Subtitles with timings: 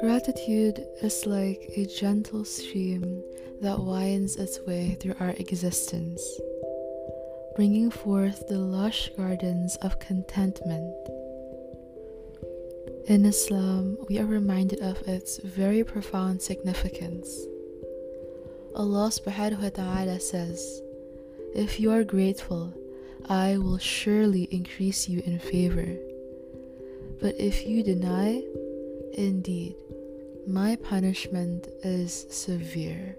[0.00, 3.24] Gratitude is like a gentle stream
[3.60, 6.22] that winds its way through our existence,
[7.56, 10.94] bringing forth the lush gardens of contentment.
[13.06, 17.46] In Islam, we are reminded of its very profound significance.
[18.76, 20.82] Allah says,
[21.54, 22.72] If you are grateful,
[23.26, 25.96] I will surely increase you in favor.
[27.20, 28.42] But if you deny,
[29.12, 29.74] indeed,
[30.46, 33.16] my punishment is severe.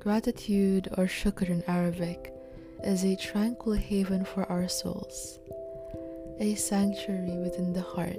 [0.00, 2.32] Gratitude, or shukr in Arabic,
[2.82, 5.38] is a tranquil haven for our souls,
[6.40, 8.18] a sanctuary within the heart.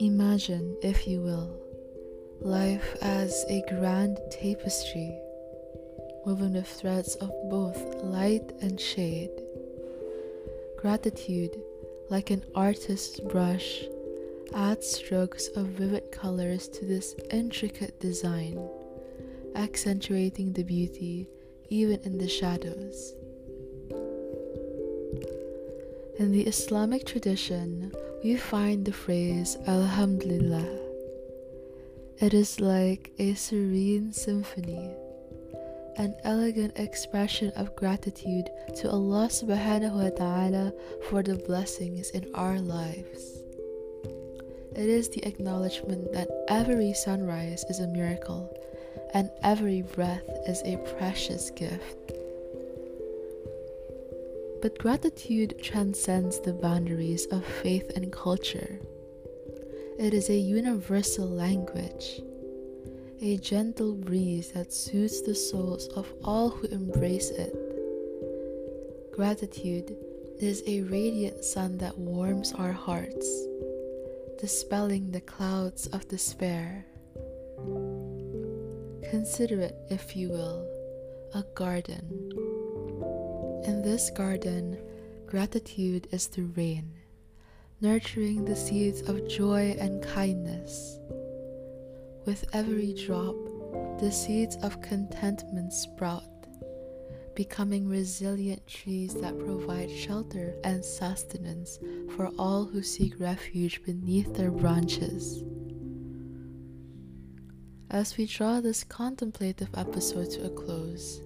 [0.00, 1.60] Imagine, if you will,
[2.40, 5.16] life as a grand tapestry
[6.28, 9.30] woven with threads of both light and shade.
[10.76, 11.58] Gratitude,
[12.10, 13.84] like an artist's brush,
[14.54, 18.60] adds strokes of vivid colors to this intricate design
[19.54, 21.26] accentuating the beauty
[21.70, 23.14] even in the shadows.
[26.18, 27.90] In the Islamic tradition,
[28.22, 30.68] we find the phrase Alhamdulillah.
[32.20, 34.90] It is like a serene symphony,
[35.98, 40.72] an elegant expression of gratitude to Allah subhanahu wa ta'ala
[41.10, 43.42] for the blessings in our lives.
[44.76, 48.46] It is the acknowledgement that every sunrise is a miracle
[49.12, 52.12] and every breath is a precious gift.
[54.62, 58.78] But gratitude transcends the boundaries of faith and culture.
[59.98, 62.22] It is a universal language,
[63.20, 67.52] a gentle breeze that soothes the souls of all who embrace it.
[69.12, 69.96] Gratitude
[70.38, 73.46] is a radiant sun that warms our hearts,
[74.40, 76.86] dispelling the clouds of despair.
[79.10, 80.64] Consider it, if you will,
[81.34, 82.30] a garden.
[83.64, 84.78] In this garden,
[85.26, 86.92] gratitude is the rain,
[87.80, 91.00] nurturing the seeds of joy and kindness.
[92.28, 93.36] With every drop,
[94.00, 96.28] the seeds of contentment sprout,
[97.34, 101.78] becoming resilient trees that provide shelter and sustenance
[102.14, 105.42] for all who seek refuge beneath their branches.
[107.88, 111.22] As we draw this contemplative episode to a close,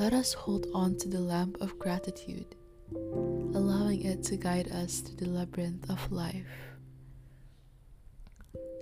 [0.00, 2.56] let us hold on to the lamp of gratitude,
[2.92, 6.68] allowing it to guide us through the labyrinth of life.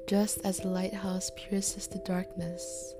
[0.06, 2.94] Just as a lighthouse pierces the darkness,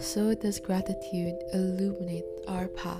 [0.00, 2.98] so does gratitude illuminate our path.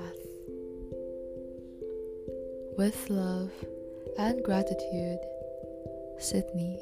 [2.76, 3.50] With love
[4.18, 5.20] and gratitude,
[6.18, 6.78] Sydney.